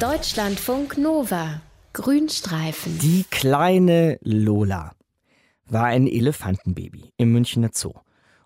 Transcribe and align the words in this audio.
Deutschlandfunk 0.00 0.96
Nova. 0.96 1.60
Grünstreifen. 1.92 2.98
Die 3.00 3.26
kleine 3.30 4.18
Lola 4.22 4.92
war 5.66 5.84
ein 5.84 6.06
Elefantenbaby 6.06 7.12
im 7.18 7.32
Münchner 7.32 7.68
Zoo. 7.74 7.92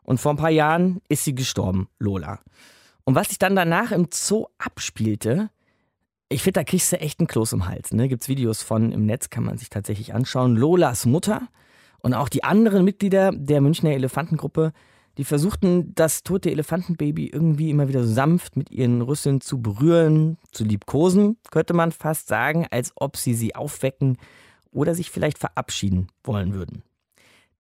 Und 0.03 0.19
vor 0.19 0.33
ein 0.33 0.37
paar 0.37 0.51
Jahren 0.51 1.01
ist 1.09 1.23
sie 1.23 1.37
gestorben, 1.37 1.87
Lola. 2.01 2.41
Und 3.05 3.15
was 3.15 3.29
sich 3.29 3.39
dann 3.39 3.55
danach 3.55 3.93
im 3.93 4.09
Zoo 4.13 4.47
abspielte, 4.59 5.49
ich 6.29 6.43
finde, 6.43 6.59
da 6.59 6.65
kriegst 6.65 6.91
du 6.91 6.99
echt 6.99 7.21
einen 7.21 7.29
Kloß 7.29 7.53
im 7.53 7.69
Hals. 7.69 7.93
Ne? 7.93 8.09
Gibt 8.09 8.23
es 8.23 8.29
Videos 8.29 8.63
von 8.63 8.91
im 8.91 9.07
Netz, 9.07 9.31
kann 9.31 9.45
man 9.45 9.57
sich 9.57 9.71
tatsächlich 9.71 10.13
anschauen. 10.13 10.57
Lolas 10.57 11.07
Mutter 11.07 11.47
und 12.01 12.15
auch 12.15 12.29
die 12.29 12.43
anderen 12.43 12.85
Mitglieder 12.85 13.31
der 13.31 13.61
Münchner 13.61 13.93
Elefantengruppe 13.93 14.73
die 15.19 15.25
versuchten, 15.25 15.95
das 15.95 16.23
tote 16.23 16.51
Elefantenbaby 16.51 17.29
irgendwie 17.29 17.71
immer 17.71 17.89
wieder 17.89 18.05
sanft 18.05 18.57
mit 18.57 18.71
ihren 18.71 19.01
Rüsseln 19.01 19.41
zu 19.41 19.63
berühren, 19.63 20.39
zu 20.51 20.65
liebkosen, 20.65 21.37
könnte 21.51 21.75
man 21.75 21.93
fast 21.93 22.29
sagen, 22.29 22.67
als 22.71 22.93
ob 22.97 23.17
sie 23.17 23.35
sie 23.35 23.55
aufwecken 23.55 24.19
oder 24.73 24.95
sich 24.95 25.11
vielleicht 25.11 25.39
verabschieden 25.39 26.09
wollen 26.25 26.55
würden. 26.55 26.83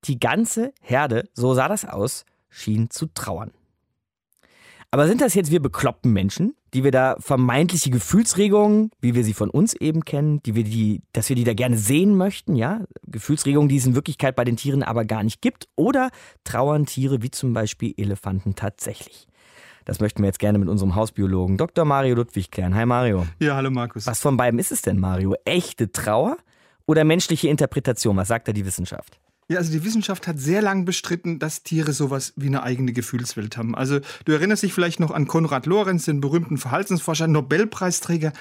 Die 0.04 0.18
ganze 0.18 0.72
Herde, 0.80 1.28
so 1.32 1.54
sah 1.54 1.68
das 1.68 1.84
aus, 1.84 2.24
schien 2.50 2.90
zu 2.90 3.06
trauern. 3.06 3.52
Aber 4.94 5.08
sind 5.08 5.20
das 5.20 5.34
jetzt 5.34 5.50
wir 5.50 5.58
bekloppten 5.58 6.12
Menschen, 6.12 6.54
die 6.72 6.84
wir 6.84 6.92
da 6.92 7.16
vermeintliche 7.18 7.90
Gefühlsregungen, 7.90 8.92
wie 9.00 9.16
wir 9.16 9.24
sie 9.24 9.34
von 9.34 9.50
uns 9.50 9.74
eben 9.74 10.04
kennen, 10.04 10.40
die 10.44 10.54
wir 10.54 10.62
die, 10.62 11.02
dass 11.12 11.28
wir 11.28 11.34
die 11.34 11.42
da 11.42 11.52
gerne 11.52 11.76
sehen 11.76 12.16
möchten, 12.16 12.54
ja? 12.54 12.80
Gefühlsregungen, 13.08 13.68
die 13.68 13.78
es 13.78 13.86
in 13.86 13.96
Wirklichkeit 13.96 14.36
bei 14.36 14.44
den 14.44 14.56
Tieren 14.56 14.84
aber 14.84 15.04
gar 15.04 15.24
nicht 15.24 15.42
gibt? 15.42 15.66
Oder 15.74 16.12
trauern 16.44 16.86
Tiere 16.86 17.22
wie 17.22 17.32
zum 17.32 17.54
Beispiel 17.54 17.92
Elefanten 17.96 18.54
tatsächlich? 18.54 19.26
Das 19.84 19.98
möchten 19.98 20.22
wir 20.22 20.26
jetzt 20.26 20.38
gerne 20.38 20.60
mit 20.60 20.68
unserem 20.68 20.94
Hausbiologen 20.94 21.56
Dr. 21.56 21.84
Mario 21.84 22.14
Ludwig 22.14 22.52
klären. 22.52 22.76
Hi 22.76 22.86
Mario. 22.86 23.26
Ja, 23.40 23.56
hallo 23.56 23.72
Markus. 23.72 24.06
Was 24.06 24.20
von 24.20 24.36
beiden 24.36 24.60
ist 24.60 24.70
es 24.70 24.80
denn, 24.80 25.00
Mario? 25.00 25.34
Echte 25.44 25.90
Trauer 25.90 26.36
oder 26.86 27.02
menschliche 27.02 27.48
Interpretation? 27.48 28.16
Was 28.16 28.28
sagt 28.28 28.46
da 28.46 28.52
die 28.52 28.64
Wissenschaft? 28.64 29.18
Ja, 29.48 29.58
also 29.58 29.72
die 29.72 29.84
Wissenschaft 29.84 30.26
hat 30.26 30.38
sehr 30.38 30.62
lang 30.62 30.84
bestritten, 30.84 31.38
dass 31.38 31.62
Tiere 31.62 31.92
sowas 31.92 32.32
wie 32.36 32.46
eine 32.46 32.62
eigene 32.62 32.92
Gefühlswelt 32.92 33.56
haben. 33.56 33.74
Also 33.74 34.00
du 34.24 34.32
erinnerst 34.32 34.62
dich 34.62 34.72
vielleicht 34.72 35.00
noch 35.00 35.10
an 35.10 35.26
Konrad 35.26 35.66
Lorenz, 35.66 36.06
den 36.06 36.20
berühmten 36.20 36.56
Verhaltensforscher, 36.56 37.26
Nobelpreisträger. 37.26 38.32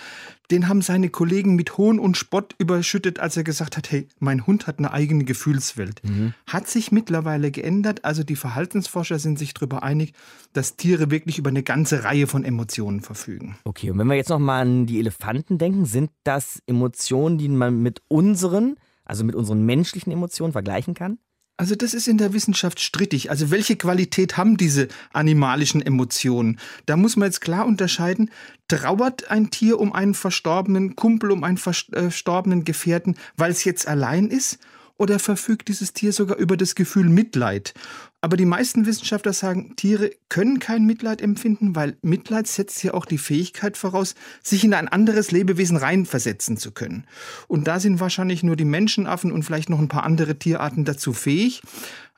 Den 0.51 0.67
haben 0.67 0.81
seine 0.81 1.09
Kollegen 1.09 1.55
mit 1.55 1.77
Hohn 1.77 1.99
und 1.99 2.17
Spott 2.17 2.55
überschüttet, 2.57 3.19
als 3.19 3.35
er 3.37 3.43
gesagt 3.43 3.75
hat, 3.75 3.91
hey, 3.91 4.07
mein 4.19 4.45
Hund 4.45 4.67
hat 4.67 4.79
eine 4.79 4.91
eigene 4.91 5.23
Gefühlswelt. 5.23 6.01
Mhm. 6.03 6.33
Hat 6.47 6.67
sich 6.67 6.91
mittlerweile 6.91 7.51
geändert. 7.51 8.05
Also 8.05 8.23
die 8.23 8.35
Verhaltensforscher 8.35 9.19
sind 9.19 9.39
sich 9.39 9.53
darüber 9.53 9.83
einig, 9.83 10.13
dass 10.53 10.75
Tiere 10.75 11.11
wirklich 11.11 11.37
über 11.37 11.49
eine 11.49 11.63
ganze 11.63 12.03
Reihe 12.03 12.27
von 12.27 12.43
Emotionen 12.43 13.01
verfügen. 13.01 13.57
Okay, 13.63 13.91
und 13.91 13.97
wenn 13.97 14.07
wir 14.07 14.15
jetzt 14.15 14.29
noch 14.29 14.39
mal 14.39 14.61
an 14.61 14.85
die 14.85 14.99
Elefanten 14.99 15.57
denken, 15.57 15.85
sind 15.85 16.11
das 16.23 16.61
Emotionen, 16.67 17.37
die 17.37 17.49
man 17.49 17.81
mit 17.81 18.01
unseren 18.07 18.75
also 19.05 19.23
mit 19.23 19.35
unseren 19.35 19.65
menschlichen 19.65 20.11
Emotionen 20.11 20.53
vergleichen 20.53 20.93
kann? 20.93 21.17
Also 21.55 21.75
das 21.75 21.93
ist 21.93 22.07
in 22.07 22.17
der 22.17 22.33
Wissenschaft 22.33 22.79
strittig. 22.79 23.29
Also 23.29 23.51
welche 23.51 23.75
Qualität 23.75 24.37
haben 24.37 24.57
diese 24.57 24.87
animalischen 25.11 25.81
Emotionen? 25.81 26.59
Da 26.87 26.97
muss 26.97 27.15
man 27.15 27.27
jetzt 27.27 27.41
klar 27.41 27.67
unterscheiden, 27.67 28.31
trauert 28.67 29.29
ein 29.29 29.51
Tier 29.51 29.79
um 29.79 29.93
einen 29.93 30.15
verstorbenen 30.15 30.95
Kumpel, 30.95 31.31
um 31.31 31.43
einen 31.43 31.57
verstorbenen 31.57 32.63
Gefährten, 32.63 33.15
weil 33.37 33.51
es 33.51 33.63
jetzt 33.65 33.87
allein 33.87 34.29
ist? 34.29 34.57
Oder 34.97 35.19
verfügt 35.19 35.67
dieses 35.69 35.93
Tier 35.93 36.13
sogar 36.13 36.37
über 36.37 36.55
das 36.55 36.75
Gefühl 36.75 37.09
Mitleid? 37.09 37.73
Aber 38.21 38.37
die 38.37 38.45
meisten 38.45 38.85
Wissenschaftler 38.85 39.33
sagen, 39.33 39.75
Tiere 39.75 40.11
können 40.29 40.59
kein 40.59 40.85
Mitleid 40.85 41.21
empfinden, 41.21 41.75
weil 41.75 41.97
Mitleid 42.01 42.47
setzt 42.47 42.81
ja 42.83 42.93
auch 42.93 43.05
die 43.05 43.17
Fähigkeit 43.17 43.75
voraus, 43.75 44.15
sich 44.41 44.63
in 44.63 44.73
ein 44.73 44.87
anderes 44.87 45.31
Lebewesen 45.31 45.77
reinversetzen 45.77 46.55
zu 46.57 46.71
können. 46.71 47.05
Und 47.47 47.67
da 47.67 47.79
sind 47.79 47.99
wahrscheinlich 47.99 48.43
nur 48.43 48.55
die 48.55 48.65
Menschenaffen 48.65 49.31
und 49.31 49.43
vielleicht 49.43 49.69
noch 49.69 49.79
ein 49.79 49.89
paar 49.89 50.03
andere 50.03 50.37
Tierarten 50.37 50.85
dazu 50.85 51.11
fähig. 51.11 51.61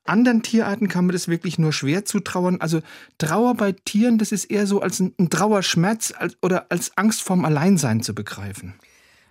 Anderen 0.04 0.44
Tierarten 0.44 0.88
kann 0.88 1.08
man 1.08 1.14
das 1.14 1.28
wirklich 1.28 1.58
nur 1.58 1.74
schwer 1.74 2.06
zutrauern. 2.06 2.62
Also 2.62 2.82
Trauer 3.18 3.56
bei 3.56 3.72
Tieren, 3.72 4.20
das 4.20 4.32
ist 4.32 4.46
eher 4.46 4.68
so 4.68 4.82
als 4.82 5.00
ein, 5.00 5.16
Trauerschmerz 5.30 6.14
oder 6.42 6.68
als 6.70 6.96
Angst 6.98 7.24
vorm 7.24 7.46
Alleinsein 7.46 8.04
zu 8.04 8.14
begreifen. 8.14 8.76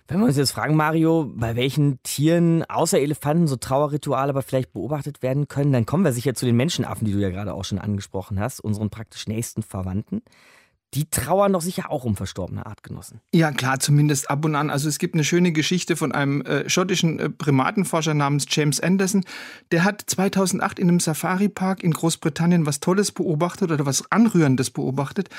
Wenn 0.07 0.19
wir 0.19 0.27
uns 0.27 0.37
jetzt 0.37 0.51
fragen, 0.51 0.75
Mario, 0.75 1.31
bei 1.35 1.55
welchen 1.55 2.01
Tieren 2.03 2.63
außer 2.63 2.99
Elefanten 2.99 3.47
so 3.47 3.55
Trauerrituale 3.55 4.29
aber 4.29 4.43
vielleicht 4.43 4.71
beobachtet 4.71 5.23
werden 5.23 5.47
können, 5.47 5.73
dann 5.73 5.87
kommen 5.87 6.03
wir 6.03 6.13
sicher 6.13 6.35
zu 6.35 6.45
den 6.45 6.55
Menschenaffen, 6.55 7.07
die 7.07 7.13
du 7.13 7.19
ja 7.19 7.31
gerade 7.31 7.55
auch 7.55 7.65
schon 7.65 7.79
angesprochen 7.79 8.39
hast, 8.39 8.59
unseren 8.59 8.91
praktisch 8.91 9.27
nächsten 9.27 9.63
Verwandten. 9.63 10.21
Die 10.95 11.09
trauern 11.09 11.53
doch 11.53 11.61
sicher 11.61 11.91
auch 11.91 12.05
um 12.05 12.15
verstorbene 12.15 12.65
Artgenossen. 12.65 13.19
Ja, 13.33 13.51
klar, 13.51 13.79
zumindest 13.79 14.29
ab 14.29 14.45
und 14.45 14.55
an. 14.55 14.69
Also 14.69 14.87
es 14.87 14.97
gibt 14.97 15.13
eine 15.13 15.25
schöne 15.25 15.51
Geschichte 15.51 15.97
von 15.97 16.13
einem 16.13 16.41
äh, 16.41 16.69
schottischen 16.69 17.19
äh, 17.19 17.29
Primatenforscher 17.29 18.13
namens 18.13 18.45
James 18.49 18.79
Anderson. 18.79 19.25
Der 19.71 19.83
hat 19.83 20.03
2008 20.07 20.79
in 20.79 20.87
einem 20.87 20.99
Safari-Park 21.01 21.83
in 21.83 21.91
Großbritannien 21.91 22.65
was 22.65 22.79
Tolles 22.79 23.11
beobachtet 23.11 23.71
oder 23.71 23.85
was 23.85 24.09
Anrührendes 24.09 24.71
beobachtet 24.71 25.29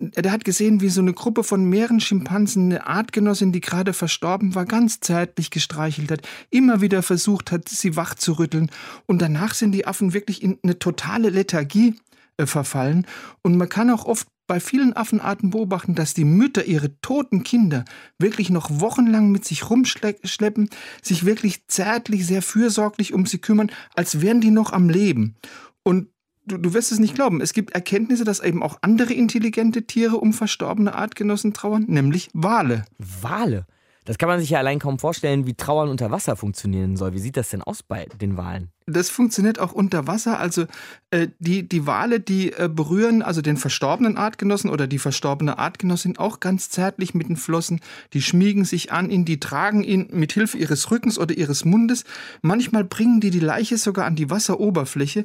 der 0.00 0.32
hat 0.32 0.44
gesehen, 0.44 0.80
wie 0.80 0.88
so 0.88 1.02
eine 1.02 1.12
Gruppe 1.12 1.44
von 1.44 1.64
mehreren 1.64 2.00
Schimpansen 2.00 2.72
eine 2.72 2.86
Artgenossin, 2.86 3.52
die 3.52 3.60
gerade 3.60 3.92
verstorben 3.92 4.54
war, 4.54 4.64
ganz 4.64 5.00
zärtlich 5.00 5.50
gestreichelt 5.50 6.10
hat, 6.10 6.22
immer 6.48 6.80
wieder 6.80 7.02
versucht 7.02 7.52
hat, 7.52 7.68
sie 7.68 7.96
wach 7.96 8.14
zu 8.14 8.38
rütteln. 8.38 8.70
Und 9.04 9.20
danach 9.20 9.52
sind 9.52 9.72
die 9.72 9.86
Affen 9.86 10.14
wirklich 10.14 10.42
in 10.42 10.58
eine 10.62 10.78
totale 10.78 11.28
Lethargie 11.28 11.96
äh, 12.38 12.46
verfallen. 12.46 13.06
Und 13.42 13.58
man 13.58 13.68
kann 13.68 13.90
auch 13.90 14.06
oft 14.06 14.26
bei 14.50 14.58
vielen 14.58 14.96
Affenarten 14.96 15.50
beobachten, 15.50 15.94
dass 15.94 16.12
die 16.12 16.24
Mütter 16.24 16.64
ihre 16.64 17.00
toten 17.02 17.44
Kinder 17.44 17.84
wirklich 18.18 18.50
noch 18.50 18.68
wochenlang 18.80 19.30
mit 19.30 19.44
sich 19.44 19.70
rumschleppen, 19.70 20.68
sich 21.02 21.24
wirklich 21.24 21.68
zärtlich, 21.68 22.26
sehr 22.26 22.42
fürsorglich 22.42 23.14
um 23.14 23.26
sie 23.26 23.38
kümmern, 23.38 23.70
als 23.94 24.22
wären 24.22 24.40
die 24.40 24.50
noch 24.50 24.72
am 24.72 24.88
Leben. 24.88 25.36
Und 25.84 26.08
du, 26.46 26.56
du 26.56 26.74
wirst 26.74 26.90
es 26.90 26.98
nicht 26.98 27.14
glauben, 27.14 27.40
es 27.40 27.52
gibt 27.52 27.76
Erkenntnisse, 27.76 28.24
dass 28.24 28.40
eben 28.40 28.60
auch 28.60 28.78
andere 28.82 29.12
intelligente 29.12 29.86
Tiere 29.86 30.16
um 30.16 30.32
verstorbene 30.32 30.96
Artgenossen 30.96 31.52
trauern, 31.52 31.84
nämlich 31.86 32.28
Wale. 32.32 32.86
Wale? 32.98 33.66
Das 34.04 34.18
kann 34.18 34.28
man 34.28 34.40
sich 34.40 34.50
ja 34.50 34.58
allein 34.58 34.80
kaum 34.80 34.98
vorstellen, 34.98 35.46
wie 35.46 35.54
Trauern 35.54 35.90
unter 35.90 36.10
Wasser 36.10 36.34
funktionieren 36.34 36.96
soll. 36.96 37.12
Wie 37.12 37.20
sieht 37.20 37.36
das 37.36 37.50
denn 37.50 37.62
aus 37.62 37.84
bei 37.84 38.06
den 38.20 38.36
Walen? 38.36 38.72
Das 38.86 39.10
funktioniert 39.10 39.58
auch 39.58 39.72
unter 39.72 40.06
Wasser. 40.06 40.40
Also 40.40 40.66
äh, 41.10 41.28
die, 41.38 41.68
die 41.68 41.86
Wale, 41.86 42.20
die 42.20 42.52
äh, 42.52 42.68
berühren 42.72 43.22
also 43.22 43.42
den 43.42 43.56
verstorbenen 43.56 44.16
Artgenossen 44.16 44.70
oder 44.70 44.86
die 44.86 44.98
verstorbene 44.98 45.58
Artgenossin 45.58 46.18
auch 46.18 46.40
ganz 46.40 46.70
zärtlich 46.70 47.14
mit 47.14 47.28
den 47.28 47.36
Flossen. 47.36 47.80
Die 48.12 48.22
schmiegen 48.22 48.64
sich 48.64 48.92
an 48.92 49.10
ihn, 49.10 49.24
die 49.24 49.40
tragen 49.40 49.82
ihn 49.82 50.08
mit 50.12 50.32
Hilfe 50.32 50.58
ihres 50.58 50.90
Rückens 50.90 51.18
oder 51.18 51.36
ihres 51.36 51.64
Mundes. 51.64 52.04
Manchmal 52.42 52.84
bringen 52.84 53.20
die 53.20 53.30
die 53.30 53.40
Leiche 53.40 53.76
sogar 53.76 54.06
an 54.06 54.16
die 54.16 54.30
Wasseroberfläche. 54.30 55.24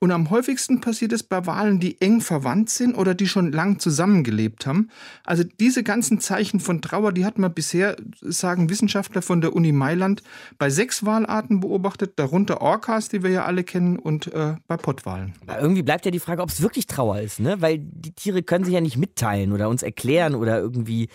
Und 0.00 0.10
am 0.10 0.28
häufigsten 0.30 0.80
passiert 0.80 1.12
es 1.12 1.22
bei 1.22 1.46
Walen, 1.46 1.80
die 1.80 2.00
eng 2.00 2.20
verwandt 2.20 2.68
sind 2.68 2.94
oder 2.94 3.14
die 3.14 3.26
schon 3.26 3.52
lang 3.52 3.78
zusammengelebt 3.78 4.66
haben. 4.66 4.88
Also 5.24 5.44
diese 5.60 5.82
ganzen 5.82 6.20
Zeichen 6.20 6.60
von 6.60 6.82
Trauer, 6.82 7.12
die 7.12 7.24
hat 7.24 7.38
man 7.38 7.54
bisher, 7.54 7.96
sagen 8.20 8.68
Wissenschaftler 8.68 9.22
von 9.22 9.40
der 9.40 9.54
Uni 9.54 9.72
Mailand, 9.72 10.22
bei 10.58 10.68
sechs 10.68 11.06
Walarten 11.06 11.60
beobachtet, 11.60 12.14
darunter 12.16 12.60
Orcas 12.60 12.93
Orcas, 12.94 13.08
die 13.08 13.22
wir 13.22 13.30
ja 13.30 13.44
alle 13.44 13.64
kennen, 13.64 13.98
und 13.98 14.32
äh, 14.32 14.54
bei 14.68 14.76
Pottwalen. 14.76 15.34
Aber 15.46 15.60
irgendwie 15.60 15.82
bleibt 15.82 16.04
ja 16.04 16.10
die 16.10 16.20
Frage, 16.20 16.42
ob 16.42 16.48
es 16.48 16.62
wirklich 16.62 16.86
Trauer 16.86 17.20
ist, 17.20 17.40
ne? 17.40 17.60
Weil 17.60 17.78
die 17.78 18.12
Tiere 18.12 18.42
können 18.42 18.64
sich 18.64 18.74
ja 18.74 18.80
nicht 18.80 18.96
mitteilen 18.96 19.52
oder 19.52 19.68
uns 19.68 19.82
erklären 19.82 20.34
oder 20.34 20.58
irgendwie 20.58 21.08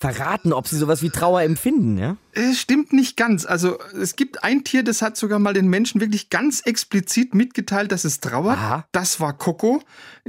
verraten, 0.00 0.54
ob 0.54 0.66
sie 0.66 0.78
sowas 0.78 1.02
wie 1.02 1.10
Trauer 1.10 1.42
empfinden, 1.42 1.98
ja? 1.98 2.16
Es 2.32 2.60
stimmt 2.60 2.92
nicht 2.92 3.16
ganz. 3.16 3.44
Also 3.44 3.78
es 4.00 4.16
gibt 4.16 4.44
ein 4.44 4.64
Tier, 4.64 4.82
das 4.82 5.02
hat 5.02 5.16
sogar 5.16 5.38
mal 5.38 5.52
den 5.52 5.68
Menschen 5.68 6.00
wirklich 6.00 6.30
ganz 6.30 6.60
explizit 6.60 7.34
mitgeteilt, 7.34 7.92
dass 7.92 8.04
es 8.04 8.20
trauert. 8.20 8.56
Aha. 8.56 8.86
Das 8.92 9.20
war 9.20 9.36
Coco. 9.36 9.82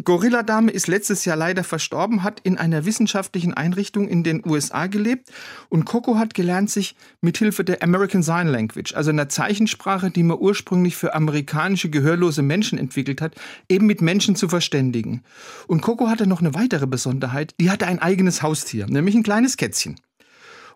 Gorilladame 0.03 0.71
ist 0.71 0.87
letztes 0.87 1.25
Jahr 1.25 1.37
leider 1.37 1.63
verstorben, 1.63 2.23
hat 2.23 2.39
in 2.41 2.57
einer 2.57 2.85
wissenschaftlichen 2.85 3.53
Einrichtung 3.53 4.07
in 4.07 4.23
den 4.23 4.41
USA 4.45 4.87
gelebt 4.87 5.29
und 5.69 5.85
Coco 5.85 6.17
hat 6.17 6.33
gelernt, 6.33 6.69
sich 6.69 6.95
mit 7.21 7.37
Hilfe 7.37 7.63
der 7.63 7.83
American 7.83 8.23
Sign 8.23 8.47
Language, 8.47 8.95
also 8.95 9.11
einer 9.11 9.29
Zeichensprache, 9.29 10.09
die 10.09 10.23
man 10.23 10.39
ursprünglich 10.39 10.95
für 10.95 11.13
amerikanische 11.13 11.89
gehörlose 11.89 12.41
Menschen 12.41 12.77
entwickelt 12.77 13.21
hat, 13.21 13.35
eben 13.69 13.85
mit 13.85 14.01
Menschen 14.01 14.35
zu 14.35 14.49
verständigen. 14.49 15.23
Und 15.67 15.81
Coco 15.81 16.09
hatte 16.09 16.25
noch 16.25 16.39
eine 16.39 16.55
weitere 16.55 16.87
Besonderheit. 16.87 17.53
Die 17.59 17.69
hatte 17.69 17.85
ein 17.85 17.99
eigenes 17.99 18.41
Haustier, 18.41 18.87
nämlich 18.87 19.13
ein 19.13 19.23
kleines 19.23 19.57
Kätzchen. 19.61 19.95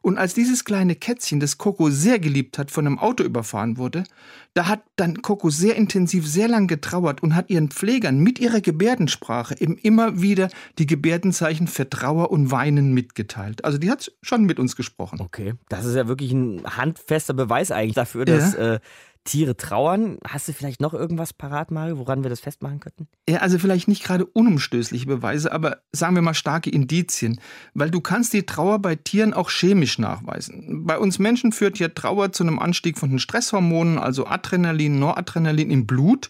Und 0.03 0.19
als 0.19 0.35
dieses 0.35 0.63
kleine 0.63 0.93
Kätzchen, 0.93 1.39
das 1.39 1.57
Coco 1.57 1.89
sehr 1.89 2.19
geliebt 2.19 2.59
hat, 2.59 2.69
von 2.69 2.85
einem 2.85 2.99
Auto 2.99 3.23
überfahren 3.23 3.79
wurde, 3.79 4.03
da 4.53 4.67
hat 4.67 4.83
dann 4.97 5.23
Coco 5.23 5.49
sehr 5.49 5.75
intensiv, 5.75 6.27
sehr 6.27 6.47
lang 6.47 6.67
getrauert 6.67 7.23
und 7.23 7.33
hat 7.33 7.49
ihren 7.49 7.71
Pflegern 7.71 8.19
mit 8.19 8.37
ihrer 8.37 8.61
Gebärdensprache 8.61 9.55
eben 9.59 9.75
immer 9.77 10.21
wieder 10.21 10.49
die 10.77 10.85
Gebärdenzeichen 10.85 11.65
für 11.65 11.89
Trauer 11.89 12.29
und 12.29 12.51
Weinen 12.51 12.93
mitgeteilt. 12.93 13.65
Also 13.65 13.79
die 13.79 13.89
hat 13.89 14.11
schon 14.21 14.43
mit 14.43 14.59
uns 14.59 14.75
gesprochen. 14.75 15.19
Okay, 15.21 15.55
das 15.69 15.85
ist 15.85 15.95
ja 15.95 16.07
wirklich 16.07 16.31
ein 16.31 16.61
handfester 16.63 17.33
Beweis 17.33 17.71
eigentlich 17.71 17.95
dafür, 17.95 18.25
dass 18.25 18.53
ja. 18.53 18.75
äh, 18.75 18.79
Tiere 19.25 19.57
trauern. 19.57 20.17
Hast 20.25 20.47
du 20.47 20.53
vielleicht 20.53 20.79
noch 20.79 20.93
irgendwas 20.93 21.33
parat, 21.33 21.71
Mario, 21.71 21.97
woran 21.97 22.23
wir 22.23 22.29
das 22.29 22.39
festmachen 22.39 22.79
könnten? 22.79 23.07
Ja, 23.27 23.39
also 23.39 23.59
vielleicht 23.59 23.87
nicht 23.87 24.03
gerade 24.03 24.25
unumstößliche 24.25 25.07
Beweise, 25.07 25.51
aber 25.51 25.79
sagen 25.91 26.15
wir 26.15 26.21
mal 26.21 26.33
starke 26.33 26.69
Indizien. 26.69 27.41
Weil 27.73 27.89
du 27.89 28.01
kannst 28.01 28.33
die 28.33 28.45
Trauer 28.45 28.79
bei 28.79 28.95
Tieren 28.95 29.33
auch 29.33 29.49
chemisch 29.49 29.99
nachweisen. 29.99 30.85
Bei 30.85 30.97
uns 30.97 31.19
Menschen 31.19 31.51
führt 31.51 31.79
ja 31.79 31.89
Trauer 31.89 32.31
zu 32.31 32.43
einem 32.43 32.59
Anstieg 32.59 32.97
von 32.97 33.09
den 33.09 33.19
Stresshormonen, 33.19 33.97
also 33.97 34.27
Adrenalin, 34.27 34.99
Noradrenalin 34.99 35.71
im 35.71 35.87
Blut. 35.87 36.29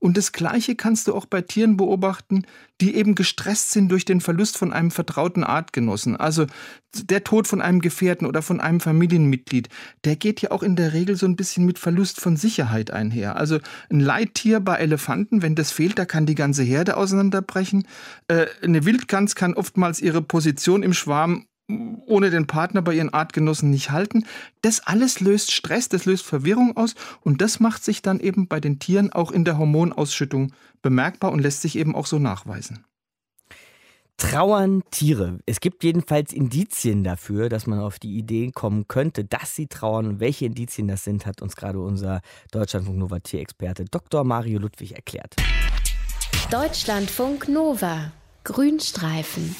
Und 0.00 0.16
das 0.16 0.32
Gleiche 0.32 0.74
kannst 0.74 1.06
du 1.06 1.14
auch 1.14 1.26
bei 1.26 1.42
Tieren 1.42 1.76
beobachten, 1.76 2.44
die 2.80 2.94
eben 2.96 3.14
gestresst 3.14 3.70
sind 3.70 3.90
durch 3.90 4.06
den 4.06 4.22
Verlust 4.22 4.56
von 4.56 4.72
einem 4.72 4.90
vertrauten 4.90 5.44
Artgenossen. 5.44 6.16
Also 6.16 6.46
der 6.94 7.22
Tod 7.22 7.46
von 7.46 7.60
einem 7.60 7.80
Gefährten 7.80 8.26
oder 8.26 8.40
von 8.40 8.60
einem 8.60 8.80
Familienmitglied, 8.80 9.68
der 10.04 10.16
geht 10.16 10.40
ja 10.40 10.50
auch 10.50 10.62
in 10.62 10.74
der 10.74 10.94
Regel 10.94 11.16
so 11.16 11.26
ein 11.26 11.36
bisschen 11.36 11.66
mit 11.66 11.78
Verlust 11.78 12.18
von 12.18 12.36
Sicherheit 12.36 12.90
einher. 12.90 13.36
Also 13.36 13.58
ein 13.90 14.00
Leittier 14.00 14.60
bei 14.60 14.76
Elefanten, 14.76 15.42
wenn 15.42 15.54
das 15.54 15.70
fehlt, 15.70 15.98
da 15.98 16.06
kann 16.06 16.24
die 16.24 16.34
ganze 16.34 16.62
Herde 16.62 16.96
auseinanderbrechen. 16.96 17.86
Äh, 18.28 18.46
eine 18.62 18.86
Wildgans 18.86 19.34
kann 19.34 19.54
oftmals 19.54 20.00
ihre 20.00 20.22
Position 20.22 20.82
im 20.82 20.94
Schwarm 20.94 21.44
ohne 22.06 22.30
den 22.30 22.46
Partner 22.46 22.82
bei 22.82 22.94
ihren 22.94 23.12
Artgenossen 23.12 23.70
nicht 23.70 23.90
halten. 23.90 24.24
Das 24.62 24.86
alles 24.86 25.20
löst 25.20 25.52
Stress, 25.52 25.88
das 25.88 26.04
löst 26.04 26.24
Verwirrung 26.24 26.76
aus 26.76 26.94
und 27.22 27.40
das 27.40 27.60
macht 27.60 27.84
sich 27.84 28.02
dann 28.02 28.20
eben 28.20 28.48
bei 28.48 28.60
den 28.60 28.78
Tieren 28.78 29.12
auch 29.12 29.30
in 29.30 29.44
der 29.44 29.58
Hormonausschüttung 29.58 30.52
bemerkbar 30.82 31.32
und 31.32 31.40
lässt 31.40 31.62
sich 31.62 31.76
eben 31.76 31.94
auch 31.94 32.06
so 32.06 32.18
nachweisen. 32.18 32.84
Trauern 34.20 34.82
Tiere. 34.90 35.38
Es 35.46 35.60
gibt 35.60 35.82
jedenfalls 35.82 36.34
Indizien 36.34 37.04
dafür, 37.04 37.48
dass 37.48 37.66
man 37.66 37.80
auf 37.80 37.98
die 37.98 38.18
Idee 38.18 38.50
kommen 38.50 38.86
könnte, 38.86 39.24
dass 39.24 39.56
sie 39.56 39.66
trauern. 39.66 40.06
Und 40.06 40.20
welche 40.20 40.44
Indizien 40.44 40.88
das 40.88 41.04
sind, 41.04 41.24
hat 41.24 41.40
uns 41.40 41.56
gerade 41.56 41.80
unser 41.80 42.20
Deutschlandfunk 42.50 42.98
Nova 42.98 43.20
Tierexperte 43.20 43.86
Dr. 43.86 44.24
Mario 44.24 44.58
Ludwig 44.58 44.92
erklärt. 44.92 45.36
Deutschlandfunk 46.50 47.48
Nova. 47.48 48.12
Grünstreifen. 48.44 49.56